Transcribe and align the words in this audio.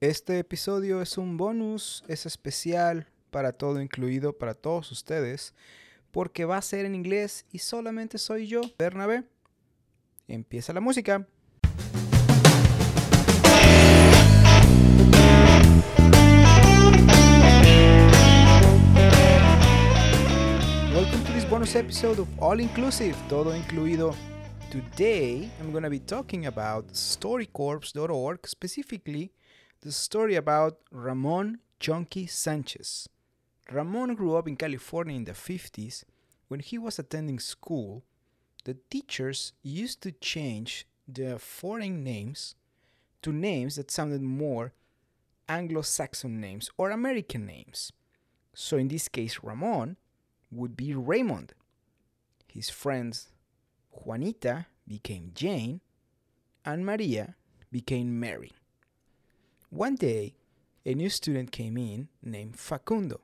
Este 0.00 0.38
episodio 0.38 1.02
es 1.02 1.18
un 1.18 1.36
bonus, 1.36 2.04
es 2.06 2.24
especial 2.24 3.08
para 3.32 3.50
todo 3.50 3.82
incluido, 3.82 4.32
para 4.32 4.54
todos 4.54 4.92
ustedes, 4.92 5.54
porque 6.12 6.44
va 6.44 6.56
a 6.56 6.62
ser 6.62 6.84
en 6.84 6.94
inglés 6.94 7.46
y 7.50 7.58
solamente 7.58 8.16
soy 8.16 8.46
yo, 8.46 8.60
Bernabé. 8.78 9.24
Empieza 10.28 10.72
la 10.72 10.80
música. 10.80 11.26
Welcome 20.94 21.24
to 21.24 21.32
this 21.32 21.44
bonus 21.50 21.74
episode 21.74 22.20
of 22.20 22.28
All 22.38 22.60
Inclusive, 22.60 23.16
todo 23.28 23.52
incluido. 23.56 24.14
Today 24.70 25.50
I'm 25.58 25.72
going 25.72 25.82
to 25.82 25.90
be 25.90 25.98
talking 25.98 26.46
about 26.46 26.86
storycorps.org, 26.92 28.46
specifically 28.46 29.32
the 29.80 29.92
story 29.92 30.34
about 30.34 30.78
Ramon 30.90 31.58
Chunky 31.78 32.26
Sanchez. 32.26 33.08
Ramon 33.70 34.14
grew 34.14 34.34
up 34.34 34.48
in 34.48 34.56
California 34.56 35.14
in 35.14 35.24
the 35.24 35.32
50s. 35.32 36.04
When 36.48 36.60
he 36.60 36.78
was 36.78 36.98
attending 36.98 37.38
school, 37.38 38.02
the 38.64 38.76
teachers 38.90 39.52
used 39.62 40.02
to 40.02 40.12
change 40.12 40.86
the 41.06 41.38
foreign 41.38 42.02
names 42.02 42.56
to 43.22 43.32
names 43.32 43.76
that 43.76 43.90
sounded 43.90 44.22
more 44.22 44.72
Anglo 45.48 45.82
Saxon 45.82 46.40
names 46.40 46.70
or 46.76 46.90
American 46.90 47.46
names. 47.46 47.92
So 48.54 48.76
in 48.78 48.88
this 48.88 49.08
case, 49.08 49.38
Ramon 49.42 49.96
would 50.50 50.76
be 50.76 50.92
Raymond. 50.94 51.52
His 52.48 52.68
friends 52.68 53.28
Juanita 53.92 54.66
became 54.86 55.30
Jane, 55.34 55.80
and 56.64 56.84
Maria 56.84 57.36
became 57.70 58.18
Mary. 58.18 58.52
One 59.70 59.96
day, 59.96 60.34
a 60.86 60.94
new 60.94 61.10
student 61.10 61.52
came 61.52 61.76
in 61.76 62.08
named 62.22 62.58
Facundo. 62.58 63.20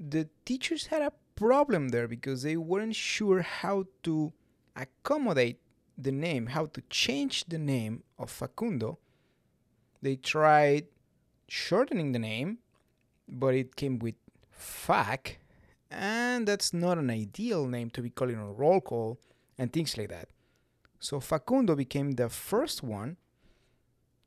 The 0.00 0.28
teachers 0.46 0.86
had 0.86 1.02
a 1.02 1.12
problem 1.34 1.90
there 1.90 2.08
because 2.08 2.42
they 2.42 2.56
weren't 2.56 2.94
sure 2.94 3.42
how 3.42 3.84
to 4.04 4.32
accommodate 4.74 5.60
the 5.98 6.12
name, 6.12 6.46
how 6.46 6.66
to 6.66 6.80
change 6.88 7.44
the 7.44 7.58
name 7.58 8.02
of 8.18 8.30
Facundo. 8.30 8.98
They 10.00 10.16
tried 10.16 10.86
shortening 11.48 12.12
the 12.12 12.18
name, 12.18 12.58
but 13.28 13.54
it 13.54 13.76
came 13.76 13.98
with 13.98 14.14
Fac, 14.50 15.38
and 15.90 16.48
that's 16.48 16.72
not 16.72 16.96
an 16.96 17.10
ideal 17.10 17.66
name 17.66 17.90
to 17.90 18.00
be 18.00 18.10
calling 18.10 18.38
on 18.38 18.56
roll 18.56 18.80
call 18.80 19.18
and 19.58 19.70
things 19.70 19.98
like 19.98 20.08
that. 20.08 20.28
So 20.98 21.20
Facundo 21.20 21.74
became 21.76 22.12
the 22.12 22.30
first 22.30 22.82
one 22.82 23.18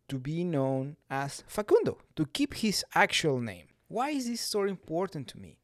to 0.10 0.18
be 0.18 0.44
known 0.44 0.98
as 1.10 1.44
Facundo, 1.48 1.98
to 2.16 2.26
keep 2.26 2.56
his 2.56 2.84
actual 2.94 3.40
name. 3.40 3.68
Why 3.88 4.10
is 4.10 4.28
this 4.28 4.42
story 4.42 4.70
important 4.70 5.28
to 5.30 5.40
me? 5.40 5.58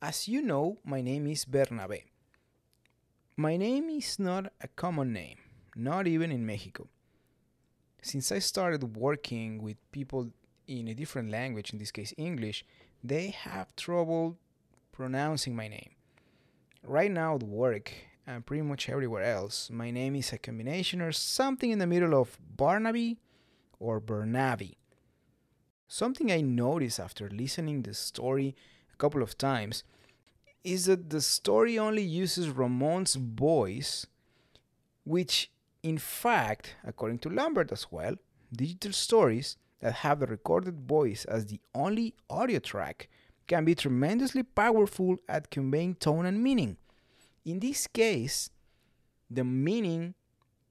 As 0.00 0.28
you 0.28 0.42
know, 0.42 0.78
my 0.84 1.00
name 1.00 1.26
is 1.26 1.44
Bernabe. 1.44 2.04
My 3.36 3.56
name 3.56 3.90
is 3.90 4.18
not 4.18 4.52
a 4.60 4.68
common 4.68 5.12
name, 5.12 5.38
not 5.76 6.06
even 6.06 6.32
in 6.32 6.46
Mexico. 6.46 6.88
Since 8.02 8.32
I 8.32 8.38
started 8.38 8.96
working 8.96 9.62
with 9.62 9.76
people 9.92 10.30
in 10.66 10.88
a 10.88 10.94
different 10.94 11.30
language, 11.30 11.72
in 11.72 11.78
this 11.78 11.90
case 11.90 12.14
English, 12.16 12.64
they 13.02 13.30
have 13.30 13.74
trouble 13.76 14.36
pronouncing 14.92 15.54
my 15.54 15.68
name. 15.68 15.90
Right 16.84 17.10
now 17.10 17.36
at 17.36 17.42
work 17.42 17.92
and 18.26 18.46
pretty 18.46 18.62
much 18.62 18.88
everywhere 18.88 19.24
else, 19.24 19.70
my 19.70 19.90
name 19.90 20.14
is 20.16 20.32
a 20.32 20.38
combination 20.38 21.00
or 21.00 21.12
something 21.12 21.70
in 21.70 21.78
the 21.78 21.86
middle 21.86 22.14
of 22.14 22.38
Barnaby 22.56 23.18
or 23.78 24.00
Bernavi. 24.00 24.76
Something 25.86 26.30
I 26.30 26.40
noticed 26.40 27.00
after 27.00 27.28
listening 27.30 27.82
the 27.82 27.94
story 27.94 28.54
a 28.92 28.96
couple 28.96 29.22
of 29.22 29.38
times 29.38 29.84
is 30.64 30.84
that 30.86 31.10
the 31.10 31.20
story 31.20 31.78
only 31.78 32.02
uses 32.02 32.50
Ramon's 32.50 33.14
voice, 33.14 34.06
which 35.04 35.50
in 35.82 35.98
fact, 35.98 36.76
according 36.84 37.20
to 37.20 37.30
Lambert 37.30 37.72
as 37.72 37.86
well, 37.90 38.14
digital 38.52 38.92
stories 38.92 39.56
that 39.80 39.94
have 39.94 40.20
the 40.20 40.26
recorded 40.26 40.80
voice 40.88 41.24
as 41.24 41.46
the 41.46 41.60
only 41.74 42.14
audio 42.28 42.58
track 42.58 43.08
can 43.46 43.64
be 43.64 43.74
tremendously 43.74 44.42
powerful 44.42 45.16
at 45.28 45.50
conveying 45.50 45.94
tone 45.94 46.26
and 46.26 46.42
meaning. 46.42 46.76
In 47.44 47.60
this 47.60 47.86
case, 47.86 48.50
the 49.30 49.44
meaning 49.44 50.14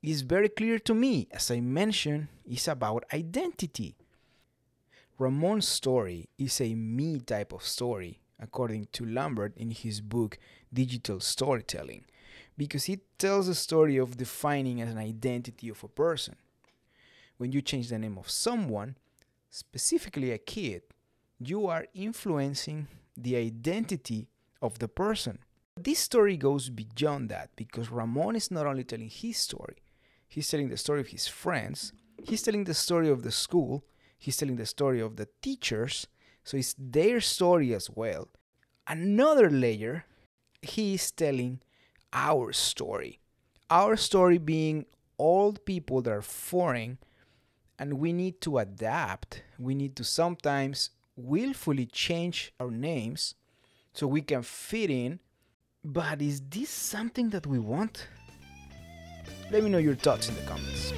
is 0.01 0.21
very 0.21 0.49
clear 0.49 0.79
to 0.79 0.93
me. 0.93 1.27
As 1.31 1.51
I 1.51 1.59
mentioned, 1.59 2.27
is 2.49 2.67
about 2.67 3.05
identity. 3.13 3.95
Ramon's 5.17 5.67
story 5.67 6.29
is 6.37 6.61
a 6.61 6.75
me 6.75 7.19
type 7.19 7.51
of 7.51 7.63
story, 7.63 8.19
according 8.39 8.87
to 8.93 9.05
Lambert 9.05 9.57
in 9.57 9.71
his 9.71 9.99
book 9.99 10.37
Digital 10.71 11.19
Storytelling, 11.19 12.05
because 12.55 12.87
it 12.87 13.01
tells 13.17 13.47
a 13.47 13.55
story 13.55 13.97
of 13.97 14.17
defining 14.17 14.79
an 14.79 14.97
identity 14.97 15.69
of 15.69 15.83
a 15.83 15.87
person. 15.87 16.35
When 17.37 17.51
you 17.51 17.61
change 17.61 17.89
the 17.89 17.97
name 17.97 18.17
of 18.17 18.29
someone, 18.29 18.95
specifically 19.49 20.31
a 20.31 20.37
kid, 20.37 20.83
you 21.39 21.67
are 21.67 21.85
influencing 21.93 22.87
the 23.15 23.35
identity 23.35 24.27
of 24.61 24.79
the 24.79 24.87
person. 24.87 25.39
This 25.75 25.99
story 25.99 26.37
goes 26.37 26.69
beyond 26.69 27.29
that 27.29 27.49
because 27.55 27.91
Ramon 27.91 28.35
is 28.35 28.49
not 28.49 28.65
only 28.65 28.83
telling 28.83 29.09
his 29.09 29.37
story, 29.37 29.77
he's 30.27 30.49
telling 30.49 30.69
the 30.69 30.77
story 30.77 31.01
of 31.01 31.07
his 31.07 31.27
friends, 31.27 31.93
he's 32.23 32.41
telling 32.41 32.63
the 32.63 32.73
story 32.73 33.09
of 33.09 33.23
the 33.23 33.31
school, 33.31 33.83
he's 34.17 34.37
telling 34.37 34.55
the 34.55 34.65
story 34.65 34.99
of 34.99 35.15
the 35.15 35.27
teachers, 35.41 36.07
so 36.43 36.57
it's 36.57 36.75
their 36.77 37.19
story 37.19 37.73
as 37.73 37.89
well. 37.89 38.29
Another 38.87 39.49
layer, 39.49 40.05
he 40.61 40.93
is 40.93 41.11
telling 41.11 41.59
our 42.13 42.53
story. 42.53 43.19
Our 43.69 43.97
story 43.97 44.37
being 44.37 44.85
all 45.17 45.53
people 45.53 46.01
that 46.03 46.11
are 46.11 46.21
foreign 46.21 46.99
and 47.79 47.99
we 47.99 48.13
need 48.13 48.41
to 48.41 48.57
adapt. 48.57 49.43
We 49.59 49.75
need 49.75 49.95
to 49.97 50.03
sometimes 50.03 50.91
willfully 51.15 51.85
change 51.85 52.53
our 52.59 52.71
names 52.71 53.35
so 53.93 54.07
we 54.07 54.21
can 54.21 54.43
fit 54.43 54.89
in. 54.89 55.19
But 55.83 56.21
is 56.21 56.41
this 56.49 56.69
something 56.69 57.29
that 57.29 57.45
we 57.45 57.59
want? 57.59 58.07
Let 59.51 59.63
me 59.63 59.69
know 59.69 59.77
your 59.77 59.95
thoughts 59.95 60.29
in 60.29 60.35
the 60.35 60.41
comments. 60.41 60.93